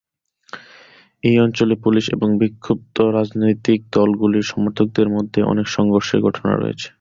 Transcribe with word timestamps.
এই 1.23 1.35
অঞ্চলে 1.39 1.75
পুলিশ 1.83 2.05
ও 2.15 2.25
বিক্ষুব্ধ 2.41 2.95
রাজনৈতিক 3.17 3.79
দলগুলির 3.91 4.45
সমর্থকদের 4.51 5.07
মধ্যে 5.15 5.39
অনেক 5.43 5.67
সংঘর্ষের 5.67 6.19
ঘটনা 6.21 6.51
ঘটেছে। 6.55 6.87